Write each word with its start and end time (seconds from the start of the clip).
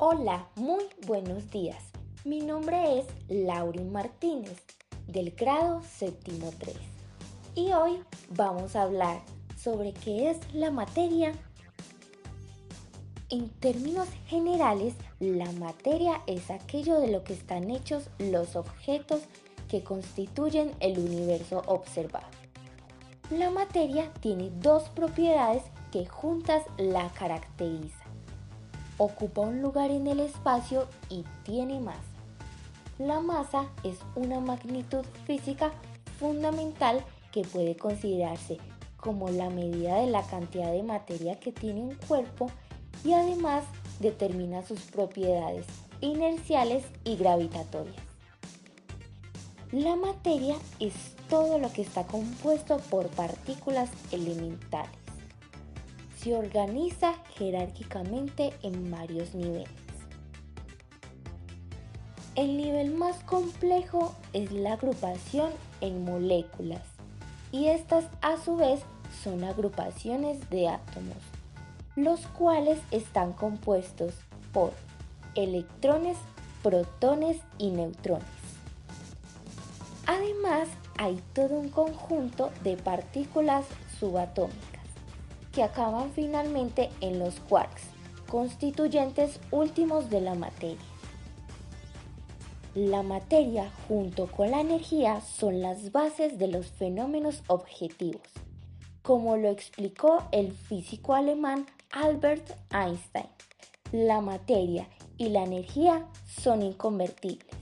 Hola, 0.00 0.46
muy 0.54 0.84
buenos 1.08 1.50
días. 1.50 1.82
Mi 2.24 2.38
nombre 2.38 3.00
es 3.00 3.06
Laurin 3.26 3.90
Martínez, 3.90 4.62
del 5.08 5.32
grado 5.32 5.82
séptimo 5.82 6.52
3. 6.56 6.76
Y 7.56 7.72
hoy 7.72 7.98
vamos 8.30 8.76
a 8.76 8.82
hablar 8.82 9.22
sobre 9.56 9.92
qué 9.92 10.30
es 10.30 10.38
la 10.54 10.70
materia. 10.70 11.32
En 13.28 13.48
términos 13.48 14.06
generales, 14.28 14.94
la 15.18 15.50
materia 15.50 16.22
es 16.28 16.48
aquello 16.48 17.00
de 17.00 17.08
lo 17.08 17.24
que 17.24 17.32
están 17.32 17.68
hechos 17.68 18.08
los 18.20 18.54
objetos 18.54 19.22
que 19.68 19.82
constituyen 19.82 20.76
el 20.78 20.96
universo 20.96 21.64
observado. 21.66 22.28
La 23.30 23.50
materia 23.50 24.12
tiene 24.20 24.52
dos 24.60 24.90
propiedades 24.90 25.64
que 25.90 26.06
juntas 26.06 26.62
la 26.76 27.10
caracterizan. 27.14 28.07
Ocupa 28.98 29.42
un 29.42 29.62
lugar 29.62 29.90
en 29.90 30.08
el 30.08 30.20
espacio 30.20 30.88
y 31.08 31.24
tiene 31.44 31.80
masa. 31.80 32.02
La 32.98 33.20
masa 33.20 33.68
es 33.84 33.98
una 34.16 34.40
magnitud 34.40 35.04
física 35.24 35.70
fundamental 36.18 37.04
que 37.30 37.42
puede 37.42 37.76
considerarse 37.76 38.58
como 38.96 39.30
la 39.30 39.50
medida 39.50 40.00
de 40.00 40.08
la 40.08 40.22
cantidad 40.22 40.72
de 40.72 40.82
materia 40.82 41.38
que 41.38 41.52
tiene 41.52 41.80
un 41.80 41.94
cuerpo 41.94 42.50
y 43.04 43.12
además 43.12 43.64
determina 44.00 44.66
sus 44.66 44.80
propiedades 44.80 45.64
inerciales 46.00 46.84
y 47.04 47.16
gravitatorias. 47.16 48.02
La 49.70 49.94
materia 49.96 50.56
es 50.80 50.94
todo 51.28 51.58
lo 51.58 51.72
que 51.72 51.82
está 51.82 52.04
compuesto 52.06 52.78
por 52.90 53.06
partículas 53.08 53.90
elementales. 54.10 55.07
Se 56.18 56.34
organiza 56.34 57.14
jerárquicamente 57.36 58.52
en 58.64 58.90
varios 58.90 59.36
niveles. 59.36 59.68
El 62.34 62.56
nivel 62.56 62.92
más 62.92 63.22
complejo 63.22 64.14
es 64.32 64.50
la 64.50 64.72
agrupación 64.72 65.52
en 65.80 66.04
moléculas 66.04 66.82
y 67.52 67.66
estas 67.66 68.04
a 68.20 68.36
su 68.36 68.56
vez 68.56 68.80
son 69.22 69.44
agrupaciones 69.44 70.50
de 70.50 70.68
átomos, 70.68 71.18
los 71.94 72.26
cuales 72.26 72.80
están 72.90 73.32
compuestos 73.32 74.12
por 74.52 74.72
electrones, 75.36 76.16
protones 76.64 77.38
y 77.58 77.70
neutrones. 77.70 78.26
Además, 80.06 80.68
hay 80.96 81.22
todo 81.32 81.54
un 81.54 81.68
conjunto 81.68 82.50
de 82.64 82.76
partículas 82.76 83.64
subatómicas 84.00 84.67
acaban 85.62 86.12
finalmente 86.12 86.90
en 87.00 87.18
los 87.18 87.40
quarks, 87.40 87.82
constituyentes 88.28 89.40
últimos 89.50 90.10
de 90.10 90.20
la 90.20 90.34
materia. 90.34 90.84
La 92.74 93.02
materia 93.02 93.72
junto 93.88 94.26
con 94.26 94.50
la 94.50 94.60
energía 94.60 95.20
son 95.20 95.62
las 95.62 95.90
bases 95.90 96.38
de 96.38 96.48
los 96.48 96.66
fenómenos 96.66 97.42
objetivos, 97.48 98.22
como 99.02 99.36
lo 99.36 99.48
explicó 99.48 100.22
el 100.32 100.52
físico 100.52 101.14
alemán 101.14 101.66
Albert 101.90 102.50
Einstein. 102.70 103.26
La 103.90 104.20
materia 104.20 104.86
y 105.16 105.30
la 105.30 105.44
energía 105.44 106.06
son 106.26 106.62
inconvertibles, 106.62 107.56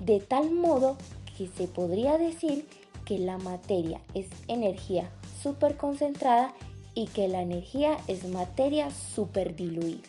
de 0.00 0.20
tal 0.20 0.50
modo 0.50 0.98
que 1.36 1.48
se 1.48 1.66
podría 1.66 2.18
decir 2.18 2.68
que 3.04 3.18
la 3.18 3.38
materia 3.38 4.00
es 4.14 4.28
energía 4.46 5.10
superconcentrada 5.42 6.54
y 6.94 7.06
que 7.08 7.28
la 7.28 7.42
energía 7.42 7.98
es 8.06 8.28
materia 8.28 8.90
superdiluida. 8.90 10.08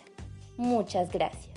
Muchas 0.57 1.11
gracias. 1.11 1.55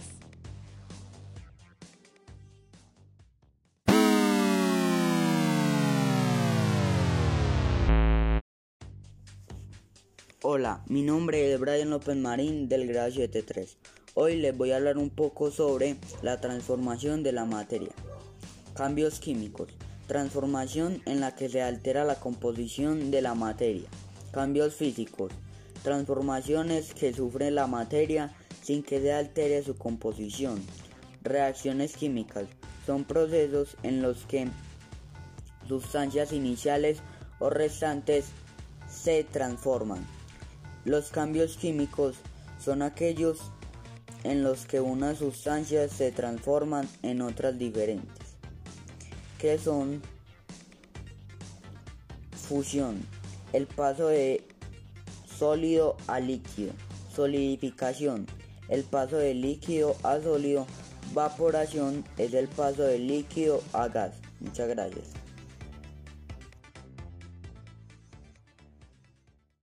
Hola, 10.43 10.83
mi 10.87 11.03
nombre 11.03 11.53
es 11.53 11.61
Brian 11.61 11.91
López 11.91 12.17
Marín 12.17 12.69
del 12.69 12.87
grado 12.87 13.11
73. 13.11 13.77
Hoy 14.15 14.37
les 14.37 14.57
voy 14.57 14.71
a 14.71 14.77
hablar 14.77 14.97
un 14.97 15.11
poco 15.11 15.51
sobre 15.51 15.97
la 16.23 16.41
transformación 16.41 17.23
de 17.23 17.33
la 17.33 17.45
materia. 17.45 17.91
Cambios 18.75 19.21
químicos. 19.21 19.69
Transformación 20.07 21.03
en 21.05 21.21
la 21.21 21.35
que 21.35 21.49
se 21.49 21.61
altera 21.61 22.05
la 22.05 22.15
composición 22.15 23.11
de 23.11 23.21
la 23.21 23.35
materia. 23.35 23.89
Cambios 24.39 24.77
físicos. 24.77 25.33
Transformaciones 25.83 26.95
que 26.95 27.13
sufre 27.13 27.51
la 27.51 27.67
materia 27.67 28.37
sin 28.63 28.85
que 28.85 29.01
se 29.01 29.13
altere 29.13 29.65
su 29.65 29.77
composición. 29.77 30.63
Reacciones 31.23 31.97
químicas. 31.97 32.45
Son 32.87 33.03
procesos 33.03 33.77
en 33.83 34.01
los 34.01 34.27
que 34.27 34.47
sustancias 35.67 36.31
iniciales 36.31 37.01
o 37.41 37.51
restantes 37.51 38.27
se 38.89 39.25
transforman. 39.25 40.07
Los 40.85 41.11
cambios 41.11 41.57
químicos 41.57 42.15
son 42.61 42.83
aquellos 42.83 43.41
en 44.23 44.45
los 44.45 44.67
que 44.67 44.81
unas 44.81 45.19
sustancias 45.19 45.91
se 45.91 46.13
transforman 46.13 46.89
en 47.03 47.23
otras 47.23 47.59
diferentes, 47.59 48.37
que 49.41 49.59
son 49.59 50.01
fusión, 52.49 53.05
el 53.53 53.67
paso 53.67 54.09
de 54.09 54.45
sólido 55.39 55.97
a 56.07 56.21
líquido, 56.21 56.73
solidificación, 57.15 58.27
el 58.69 58.85
paso 58.85 59.17
de 59.17 59.35
líquido 59.35 59.97
a 60.03 60.21
sólido, 60.21 60.67
vaporación 61.15 62.05
es 62.17 62.35
el 62.35 62.49
paso 62.49 62.83
de 62.83 62.99
líquido 62.99 63.63
a 63.73 63.89
gas. 63.89 64.13
Muchas 64.41 64.69
gracias. 64.69 65.28